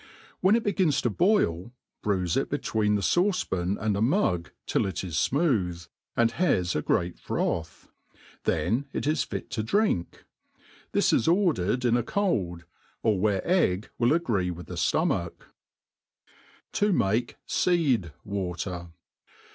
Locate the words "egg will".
13.47-14.11